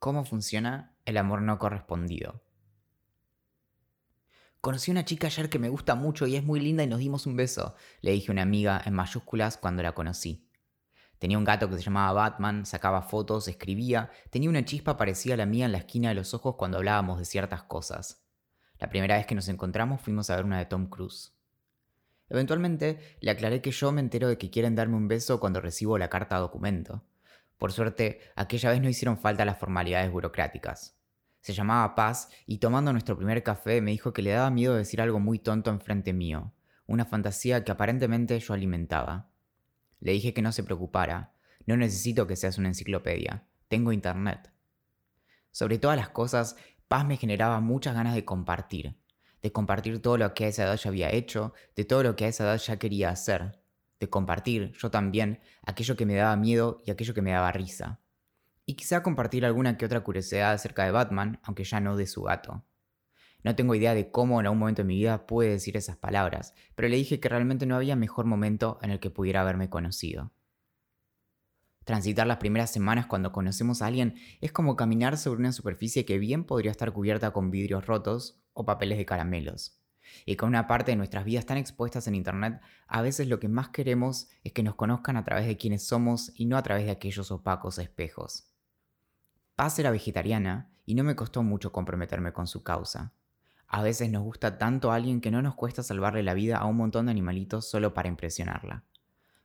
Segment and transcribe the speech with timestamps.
[0.00, 2.42] ¿Cómo funciona el amor no correspondido?
[4.62, 7.00] Conocí a una chica ayer que me gusta mucho y es muy linda y nos
[7.00, 10.48] dimos un beso, le dije a una amiga en mayúsculas cuando la conocí.
[11.18, 15.36] Tenía un gato que se llamaba Batman, sacaba fotos, escribía, tenía una chispa parecida a
[15.36, 18.24] la mía en la esquina de los ojos cuando hablábamos de ciertas cosas.
[18.78, 21.34] La primera vez que nos encontramos fuimos a ver una de Tom Cruise.
[22.30, 25.98] Eventualmente le aclaré que yo me entero de que quieren darme un beso cuando recibo
[25.98, 27.04] la carta documento.
[27.60, 30.96] Por suerte, aquella vez no hicieron falta las formalidades burocráticas.
[31.42, 35.02] Se llamaba Paz y tomando nuestro primer café me dijo que le daba miedo decir
[35.02, 36.54] algo muy tonto enfrente mío,
[36.86, 39.28] una fantasía que aparentemente yo alimentaba.
[39.98, 41.34] Le dije que no se preocupara,
[41.66, 44.50] no necesito que seas una enciclopedia, tengo internet.
[45.50, 46.56] Sobre todas las cosas,
[46.88, 48.96] Paz me generaba muchas ganas de compartir,
[49.42, 52.24] de compartir todo lo que a esa edad ya había hecho, de todo lo que
[52.24, 53.59] a esa edad ya quería hacer,
[54.00, 58.00] de compartir, yo también, aquello que me daba miedo y aquello que me daba risa.
[58.64, 62.22] Y quizá compartir alguna que otra curiosidad acerca de Batman, aunque ya no de su
[62.22, 62.64] gato.
[63.44, 66.54] No tengo idea de cómo en algún momento de mi vida pude decir esas palabras,
[66.74, 70.32] pero le dije que realmente no había mejor momento en el que pudiera haberme conocido.
[71.84, 76.18] Transitar las primeras semanas cuando conocemos a alguien es como caminar sobre una superficie que
[76.18, 79.79] bien podría estar cubierta con vidrios rotos o papeles de caramelos
[80.26, 83.48] y con una parte de nuestras vidas tan expuestas en Internet, a veces lo que
[83.48, 86.84] más queremos es que nos conozcan a través de quienes somos y no a través
[86.84, 88.50] de aquellos opacos espejos.
[89.56, 93.12] Paz era vegetariana y no me costó mucho comprometerme con su causa.
[93.66, 96.66] A veces nos gusta tanto a alguien que no nos cuesta salvarle la vida a
[96.66, 98.84] un montón de animalitos solo para impresionarla.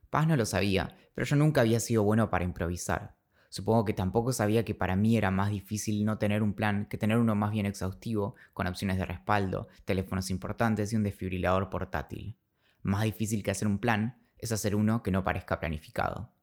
[0.09, 3.15] Paz no lo sabía, pero yo nunca había sido bueno para improvisar.
[3.55, 6.97] Supongo que tampoco sabía que para mí era más difícil no tener un plan que
[6.97, 12.35] tener uno más bien exhaustivo, con opciones de respaldo, teléfonos importantes y un desfibrilador portátil.
[12.81, 16.33] Más difícil que hacer un plan es hacer uno que no parezca planificado.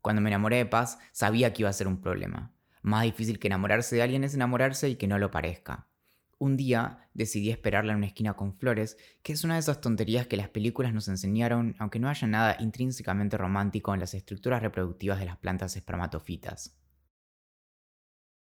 [0.00, 2.54] Cuando me enamoré de Paz, sabía que iba a ser un problema.
[2.80, 5.88] Más difícil que enamorarse de alguien es enamorarse y que no lo parezca.
[6.38, 10.26] Un día decidí esperarla en una esquina con flores, que es una de esas tonterías
[10.26, 15.18] que las películas nos enseñaron, aunque no haya nada intrínsecamente romántico en las estructuras reproductivas
[15.18, 16.76] de las plantas espermatofitas.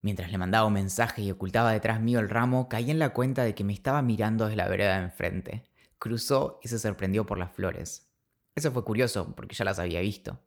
[0.02, 3.42] Mientras le mandaba un mensaje y ocultaba detrás mío el ramo, caí en la cuenta
[3.42, 5.70] de que me estaba mirando desde la vereda de enfrente.
[5.98, 8.08] Cruzó y se sorprendió por las flores.
[8.54, 10.40] Eso fue curioso, porque ya las había visto.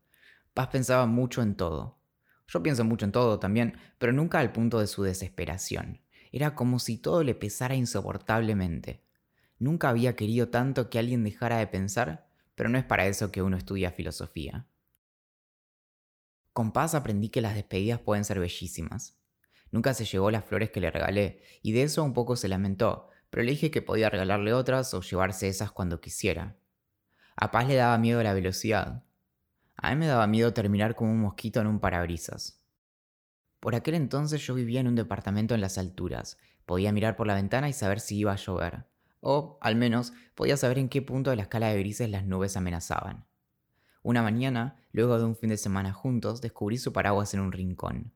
[0.54, 2.00] Paz pensaba mucho en todo.
[2.48, 6.03] Yo pienso mucho en todo también, pero nunca al punto de su desesperación.
[6.34, 9.04] Era como si todo le pesara insoportablemente.
[9.60, 13.44] Nunca había querido tanto que alguien dejara de pensar, pero no es para eso que
[13.44, 14.66] uno estudia filosofía.
[16.52, 19.22] Con paz aprendí que las despedidas pueden ser bellísimas.
[19.70, 23.10] Nunca se llevó las flores que le regalé, y de eso un poco se lamentó,
[23.30, 26.58] pero le dije que podía regalarle otras o llevarse esas cuando quisiera.
[27.36, 29.04] A Paz le daba miedo la velocidad.
[29.76, 32.62] A mí me daba miedo terminar como un mosquito en un parabrisas.
[33.63, 36.38] Por aquel entonces yo vivía en un departamento en las alturas.
[36.66, 38.84] Podía mirar por la ventana y saber si iba a llover.
[39.22, 42.57] O, al menos, podía saber en qué punto de la escala de grises las nubes
[42.57, 43.25] amenazaban.
[44.01, 48.12] Una mañana, luego de un fin de semana juntos, descubrí su paraguas en un rincón.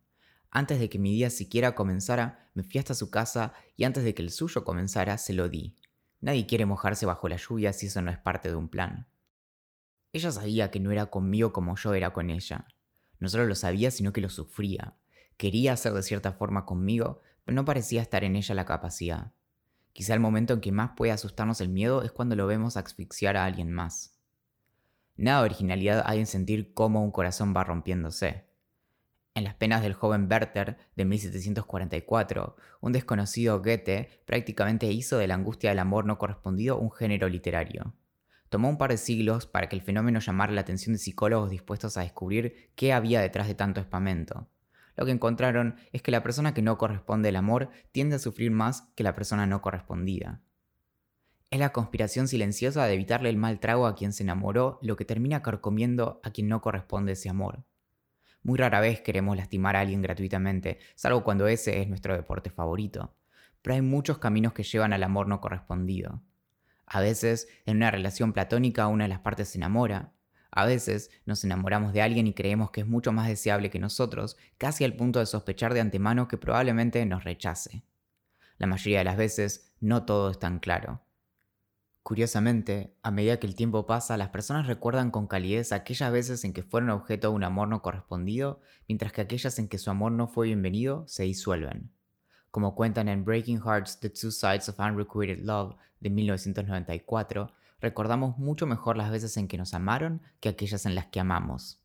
[0.52, 4.14] Antes de que mi día siquiera comenzara, me fui hasta su casa y antes de
[4.14, 5.78] que el suyo comenzara, se lo di.
[6.20, 9.08] Nadie quiere mojarse bajo la lluvia si eso no es parte de un plan.
[10.12, 12.68] Ella sabía que no era conmigo como yo era con ella.
[13.20, 14.98] No solo lo sabía, sino que lo sufría.
[15.38, 19.34] Quería hacer de cierta forma conmigo, pero no parecía estar en ella la capacidad.
[19.94, 23.38] Quizá el momento en que más puede asustarnos el miedo es cuando lo vemos asfixiar
[23.38, 24.18] a alguien más.
[25.16, 28.46] Nada de originalidad hay en sentir cómo un corazón va rompiéndose.
[29.36, 35.36] En las penas del joven Werther de 1744, un desconocido Goethe prácticamente hizo de la
[35.36, 37.94] angustia del amor no correspondido un género literario.
[38.50, 41.96] Tomó un par de siglos para que el fenómeno llamara la atención de psicólogos dispuestos
[41.98, 44.48] a descubrir qué había detrás de tanto espamento
[44.98, 48.52] lo que encontraron es que la persona que no corresponde al amor tiende a sufrir
[48.52, 50.42] más que la persona no correspondida.
[51.52, 55.06] Es la conspiración silenciosa de evitarle el mal trago a quien se enamoró lo que
[55.06, 57.64] termina carcomiendo a quien no corresponde ese amor.
[58.42, 63.16] Muy rara vez queremos lastimar a alguien gratuitamente, salvo cuando ese es nuestro deporte favorito.
[63.62, 66.22] Pero hay muchos caminos que llevan al amor no correspondido.
[66.86, 70.14] A veces, en una relación platónica, una de las partes se enamora,
[70.52, 74.38] a veces nos enamoramos de alguien y creemos que es mucho más deseable que nosotros,
[74.58, 77.84] casi al punto de sospechar de antemano que probablemente nos rechace.
[78.58, 81.02] La mayoría de las veces no todo es tan claro.
[82.08, 86.54] Curiosamente, a medida que el tiempo pasa, las personas recuerdan con calidez aquellas veces en
[86.54, 90.14] que fueron objeto de un amor no correspondido, mientras que aquellas en que su amor
[90.14, 91.92] no fue bienvenido se disuelven.
[92.50, 98.66] Como cuentan en Breaking Hearts The Two Sides of Unrequited Love de 1994, recordamos mucho
[98.66, 101.82] mejor las veces en que nos amaron que aquellas en las que amamos.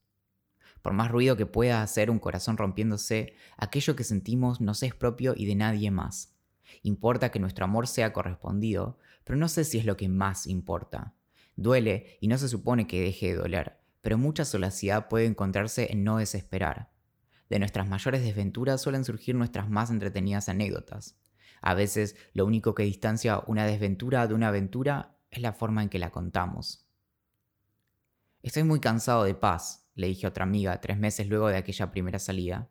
[0.83, 5.35] Por más ruido que pueda hacer un corazón rompiéndose, aquello que sentimos nos es propio
[5.37, 6.35] y de nadie más.
[6.83, 11.15] Importa que nuestro amor sea correspondido, pero no sé si es lo que más importa.
[11.55, 16.03] Duele y no se supone que deje de doler, pero mucha solacidad puede encontrarse en
[16.03, 16.91] no desesperar.
[17.49, 21.19] De nuestras mayores desventuras suelen surgir nuestras más entretenidas anécdotas.
[21.61, 25.88] A veces lo único que distancia una desventura de una aventura es la forma en
[25.88, 26.87] que la contamos.
[28.43, 31.90] Estoy muy cansado de paz, le dije a otra amiga tres meses luego de aquella
[31.90, 32.69] primera salida.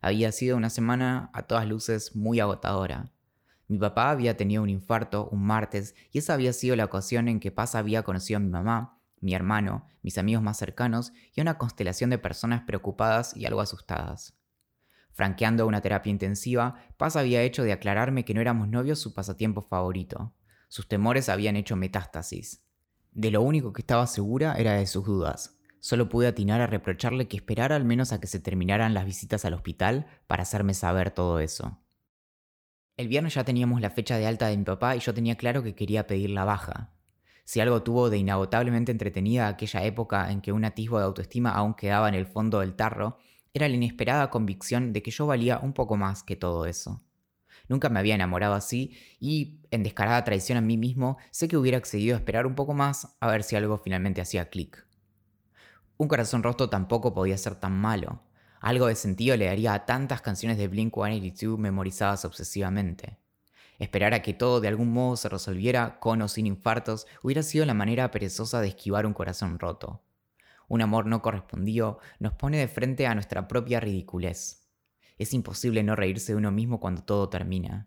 [0.00, 3.10] Había sido una semana a todas luces muy agotadora.
[3.66, 7.40] Mi papá había tenido un infarto un martes y esa había sido la ocasión en
[7.40, 11.56] que Paz había conocido a mi mamá, mi hermano, mis amigos más cercanos y una
[11.56, 14.36] constelación de personas preocupadas y algo asustadas.
[15.12, 19.62] Franqueando una terapia intensiva, Paz había hecho de aclararme que no éramos novios su pasatiempo
[19.62, 20.34] favorito.
[20.72, 22.64] Sus temores habían hecho metástasis.
[23.10, 25.58] De lo único que estaba segura era de sus dudas.
[25.80, 29.44] Solo pude atinar a reprocharle que esperara al menos a que se terminaran las visitas
[29.44, 31.78] al hospital para hacerme saber todo eso.
[32.96, 35.62] El viernes ya teníamos la fecha de alta de mi papá y yo tenía claro
[35.62, 36.94] que quería pedir la baja.
[37.44, 41.74] Si algo tuvo de inagotablemente entretenida aquella época en que un atisbo de autoestima aún
[41.74, 43.18] quedaba en el fondo del tarro,
[43.52, 47.02] era la inesperada convicción de que yo valía un poco más que todo eso.
[47.68, 51.78] Nunca me había enamorado así y, en descarada traición a mí mismo, sé que hubiera
[51.78, 54.86] accedido a esperar un poco más a ver si algo finalmente hacía clic.
[55.96, 58.22] Un corazón roto tampoco podía ser tan malo.
[58.60, 63.18] Algo de sentido le daría a tantas canciones de Blink 182 memorizadas obsesivamente.
[63.78, 67.66] Esperar a que todo de algún modo se resolviera con o sin infartos hubiera sido
[67.66, 70.02] la manera perezosa de esquivar un corazón roto.
[70.68, 74.61] Un amor no correspondido nos pone de frente a nuestra propia ridiculez.
[75.22, 77.86] Es imposible no reírse de uno mismo cuando todo termina.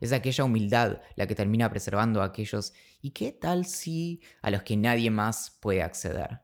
[0.00, 2.72] Es aquella humildad la que termina preservando a aquellos
[3.02, 6.40] y qué tal si a los que nadie más puede acceder.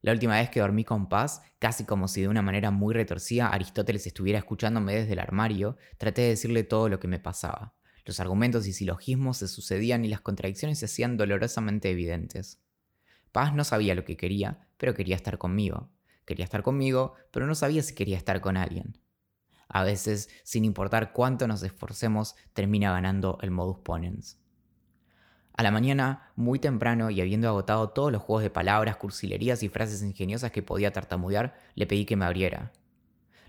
[0.00, 3.48] La última vez que dormí con paz, casi como si de una manera muy retorcida
[3.48, 7.74] Aristóteles estuviera escuchándome desde el armario, traté de decirle todo lo que me pasaba.
[8.06, 12.62] Los argumentos y silogismos se sucedían y las contradicciones se hacían dolorosamente evidentes.
[13.32, 15.90] Paz no sabía lo que quería, pero quería estar conmigo.
[16.24, 18.98] Quería estar conmigo, pero no sabía si quería estar con alguien.
[19.68, 24.38] A veces, sin importar cuánto nos esforcemos, termina ganando el modus ponens.
[25.54, 29.68] A la mañana, muy temprano y habiendo agotado todos los juegos de palabras, cursilerías y
[29.68, 32.72] frases ingeniosas que podía tartamudear, le pedí que me abriera.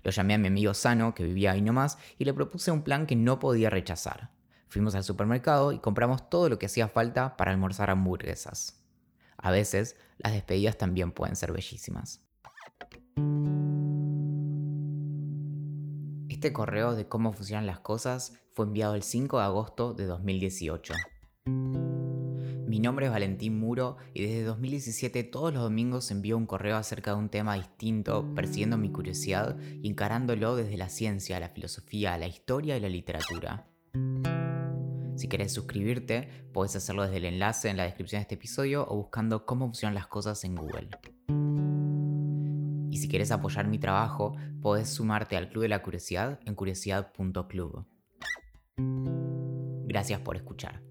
[0.02, 3.06] Lo llamé a mi amigo Sano, que vivía ahí nomás, y le propuse un plan
[3.06, 4.30] que no podía rechazar.
[4.68, 8.82] Fuimos al supermercado y compramos todo lo que hacía falta para almorzar hamburguesas.
[9.36, 12.23] A veces, las despedidas también pueden ser bellísimas.
[16.44, 20.92] Este correo de cómo funcionan las cosas fue enviado el 5 de agosto de 2018.
[22.66, 27.12] Mi nombre es Valentín Muro y desde 2017 todos los domingos envío un correo acerca
[27.12, 32.26] de un tema distinto, persiguiendo mi curiosidad y encarándolo desde la ciencia, la filosofía, la
[32.26, 33.66] historia y la literatura.
[35.16, 38.96] Si querés suscribirte, puedes hacerlo desde el enlace en la descripción de este episodio o
[38.96, 40.90] buscando cómo funcionan las cosas en Google.
[43.14, 47.86] Quieres apoyar mi trabajo, puedes sumarte al Club de la Curiosidad en curiosidad.club.
[49.86, 50.82] Gracias por escuchar.